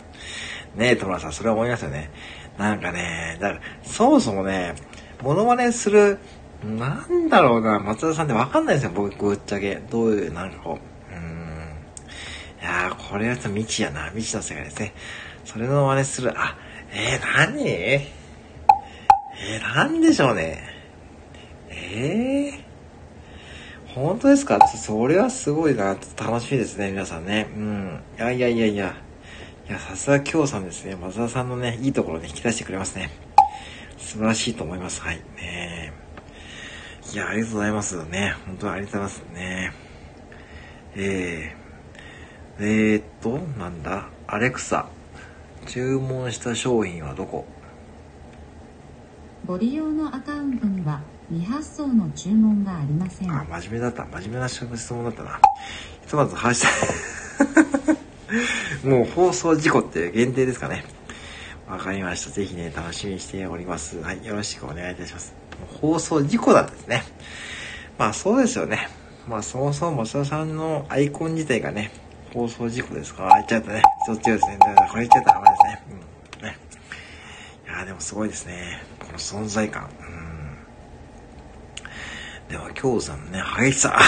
[0.75, 2.11] ねえ、所さん、それは思いますよね。
[2.57, 4.75] なんかね、だから、そもそもね、
[5.21, 6.19] モノマネする、
[6.63, 9.75] なんだろうな、松田さんってわかんないですよ、僕、ぶっちゃけ。
[9.89, 10.79] どういう、なんかこ
[11.11, 11.15] う。
[11.15, 11.23] うん。
[12.61, 14.93] いやー、これはちょっと未知やな、未知の世界ですね。
[15.43, 16.57] それの真似する、あ、
[16.91, 18.24] えー、何？
[19.37, 20.63] えー、なんでしょうね。
[21.69, 24.59] ええー、本当ですか？
[24.67, 25.97] それはすごいな。
[26.17, 27.47] 楽しみですね、皆さんね。
[27.55, 28.01] うん。
[28.17, 28.95] いやいやいやいや。
[29.67, 30.95] いや、さすが京さんですね。
[30.95, 33.09] 松田さんのね、いいところに引き出してくれますね。
[33.97, 35.01] 素晴らしいと思います。
[35.01, 35.17] はい。
[35.37, 35.91] ね
[37.13, 38.35] いや、ありがとうございますね。
[38.45, 39.71] 本当にありがとうございますね。
[40.95, 44.07] えー、えー、っと、なんだ？
[44.27, 44.87] アレクサ。
[45.67, 47.45] 注文した商品はどこ？
[49.45, 53.31] ご利用のアカウントには未発送の注文がありません。
[53.31, 54.05] あ、真面目だった。
[54.05, 55.39] 真面目な質問だったな。
[56.03, 56.65] ひとまず、はし
[58.83, 60.83] もう放送事故って限定ですかね。
[61.67, 62.31] わかりました。
[62.31, 63.99] ぜひね、楽しみにしております。
[63.99, 65.35] はい、よろしくお願いいたします。
[65.79, 67.03] 放送事故なんですね。
[67.99, 68.89] まあそうですよね。
[69.27, 71.91] まあそもそも増田さんのアイコン自体がね、
[72.33, 73.83] 放送事故ですから、言っちゃったね。
[74.07, 74.57] そっちですね。
[74.59, 75.83] だからこれ言っちゃったらダメですね。
[76.39, 76.47] うん。
[76.47, 76.57] ね。
[77.67, 78.94] いやでもすごいですね。
[79.15, 79.89] の存在感。
[79.99, 80.57] うん。
[82.49, 83.97] でも、京さんね、激しさ。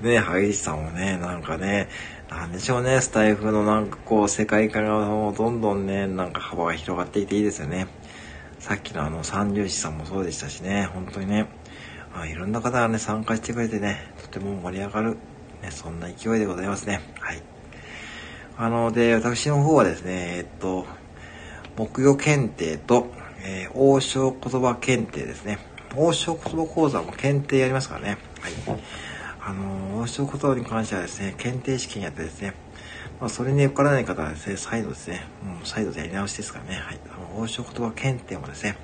[0.00, 1.88] ね、激しさもね、なんかね、
[2.30, 7.88] なんでしょうね、スタイフのなんかこう、世界観がもうどんどんね、なんか幅が広がっていていいですよね。
[8.60, 11.48] さっきのあの三流師さんもそうでしたしね、本当にね、
[12.14, 15.16] あいろんな方がね、参加してくれてね、とても盛り上がる、
[15.62, 17.00] ね、そんな勢いでございますね。
[17.18, 17.42] はい。
[18.56, 20.86] あの、で、私の方はですね、えっと、
[21.80, 23.10] 木魚検定と、
[23.42, 25.58] えー、王将言葉検定ですね。
[25.96, 28.18] 王将言葉講座も検定やりますからね。
[28.66, 28.80] はい。
[29.40, 32.52] あのー、王将言葉に関してはですね、検定試験やってですね、
[33.18, 35.24] まあ、それに受からない方はですね、再度ですね、
[35.60, 37.00] うん、再度でやり直しですからね、はい。
[37.14, 38.76] あの王将言葉検定もですね、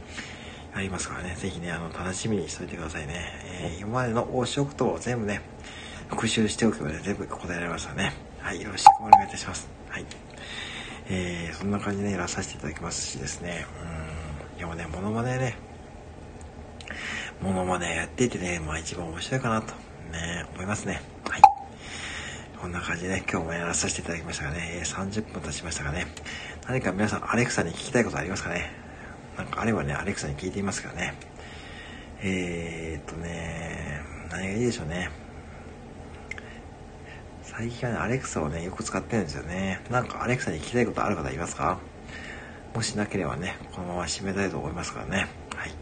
[0.74, 3.30] やりますからね、ぜひね、あの、楽しみにしといてくださいね。
[3.60, 5.42] えー、今までの王将言葉を全部ね、
[6.08, 8.14] 復習しておけばね、全部答えられますからね。
[8.40, 9.68] はい、よろしくお願いいたします。
[9.90, 10.25] はい。
[11.08, 13.66] えー、そんな感じでやらさせていただきますしですね、
[14.52, 15.56] うん、でもね、モノマネね、
[17.40, 19.68] モノマネやっていてね、まあ一番面白いかなと、
[20.12, 21.00] ね、思いますね。
[21.28, 21.42] はい。
[22.60, 26.06] こんな感じでね、今日もやらさせていただきましたがね、30分経ちましたがね、
[26.66, 28.72] 何か皆さんアレクサに聞きたいことありますかね？
[29.36, 31.14] なんかあればね、アレクサに聞いてみますからね。
[32.22, 35.10] えー、っとね、何がいいでしょうね。
[37.58, 39.80] 最近はね、アレクサをね、よく使ってるんですよね。
[39.90, 41.78] なんかアレクサに聞きたいことある方いますか？
[42.74, 45.26] もしなければね、このまま締めたいと思いますからね。
[45.54, 45.74] はい。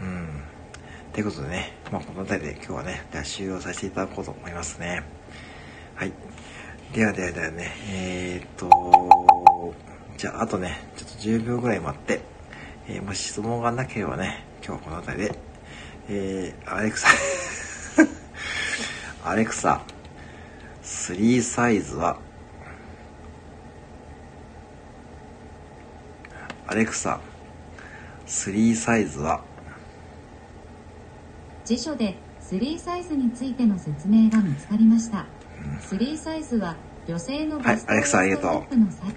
[0.00, 0.42] うん。
[1.12, 5.02] ということでね、まあ、この辺りで今日はね、では終了させていただこうと思いますね。
[5.94, 6.12] はい。
[6.94, 9.74] ではではではね、えー、っと、
[10.16, 12.22] じゃあ、あとね、ちょっと10秒ぐらい待って、
[12.88, 15.38] えー、もし質問がなければね、今日はこの辺りで、
[16.08, 17.08] えー、アレクサ
[19.22, 19.82] アレクサ、
[20.88, 22.18] 3サイズは、
[26.66, 27.20] アレクサ、
[28.26, 29.44] 3サイズは、
[31.66, 35.26] 辞書で3サイズについての説明が見つかりました。
[35.90, 36.74] 3サイズは
[37.06, 39.14] 女性のバストはいアレクサありがとうウエストタイプのサイズ。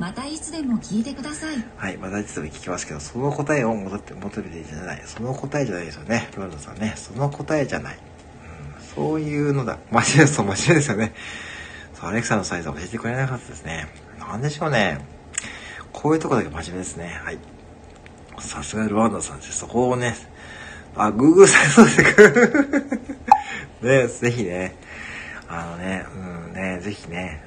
[0.00, 1.64] またいつでも聞いてください。
[1.76, 5.02] はい、またいつでも聞きますけど、その答えを求って求めているんじゃない。
[5.06, 6.28] その答えじゃないですよね。
[6.34, 6.94] ロナルドさんね。
[6.96, 8.13] その答えじゃない。
[8.94, 9.78] そういうのだ。
[9.90, 11.14] 真面目です、真面目ですよね。
[11.94, 13.88] そう、アレクサのサイズは教えてくれなかったですね。
[14.18, 14.98] なんでしょうね。
[15.92, 17.20] こういうとこだけ真面目ですね。
[17.24, 17.38] はい。
[18.38, 19.58] さすがルワンダさんです。
[19.58, 20.16] そこをね、
[20.96, 21.96] あ、Google サイズ
[23.82, 24.76] でね、ぜひね、
[25.48, 27.42] あのね、うんね、ぜひね、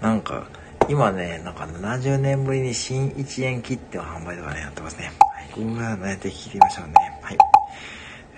[0.00, 0.08] うん。
[0.08, 0.46] なんか、
[0.88, 5.12] 今ね、なんか70年ぶりに新1円切手の販売とかね、やってますね。
[5.34, 5.48] はい。
[5.54, 6.94] Google サイズね、ぜひ聞いてみましょうね。
[7.22, 7.51] はい。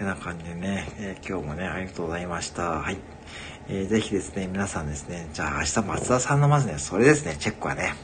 [0.04, 2.62] てな感じでね、えー今日もね、ありがとうございました。
[2.80, 2.98] はい。
[3.68, 7.94] えーぜひですね、皆さんですね、じゃあ明日松田さんのまずね、それですね、チェックはね。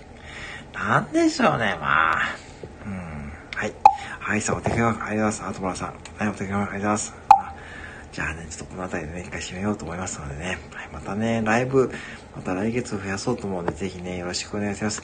[0.72, 2.36] なんでしょうね、まあ。
[2.86, 3.32] うん。
[3.54, 3.72] はい。
[4.18, 5.42] はい、さん、お手紙ありがとうございます。
[5.44, 5.94] あともらさん。
[6.16, 7.14] はい、お手紙ありがとうございます。
[8.12, 10.58] じゃあね、ちょっとこの辺りでね、一回締めようと思いますのでね。
[10.72, 11.92] はい、またね、ライブ、
[12.34, 15.02] また来月増やそうと思うので、ぜひね、よろしくお願いします。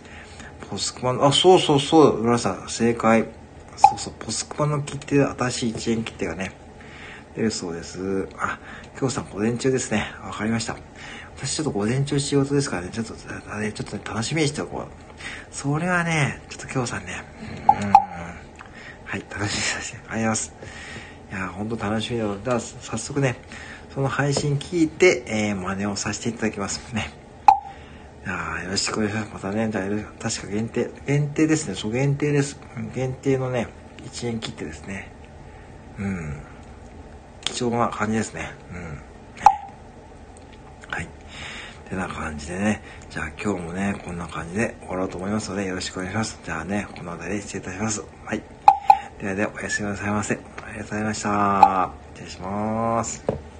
[0.70, 3.26] ポスクマン、あ、そうそうそう、浦さん、正解。
[3.76, 6.52] そうそう、ポスクマの切手、新しい1円切手がね、
[7.36, 8.26] 出るそうです。
[8.38, 8.58] あ、
[8.98, 10.10] 今日さん午前中ですね。
[10.24, 10.74] わかりました。
[11.36, 13.14] 私ちょっと午前中仕事ですからね、ちょっと、
[13.50, 15.54] あれ、ちょっとね、楽しみにしておこう。
[15.54, 17.22] それはね、ちょっと今日さんね、
[17.82, 20.54] うん、はい、楽しみにさせて、ありがとうございます。
[21.30, 23.36] いや、ほんと楽しみだで、は早速ね、
[23.94, 27.12] その配信聞いて、えー、真似をさせていただきますね。
[28.24, 29.32] いやよろしくお願いします。
[29.34, 31.74] またね、じゃあよろ確か限定、限定ですね。
[31.74, 32.58] そう、限定です。
[32.94, 33.68] 限定のね、
[34.06, 35.12] 1円切ってですね。
[35.98, 36.55] うん。
[37.46, 38.52] 貴重な感じですね。
[38.70, 39.02] うん。
[40.90, 41.08] はい。
[41.88, 42.82] てな感じでね。
[43.08, 46.38] じゃあ今日もね、こんな感じで終わろうと思いますので、よろしくお願いします。
[46.44, 48.04] じゃあね、この辺りで失礼いたします。
[48.24, 48.42] はい。
[49.20, 50.34] ではでは、おやすみなさいませ。
[50.34, 51.90] ありがとうございました。
[52.14, 53.55] 失礼します。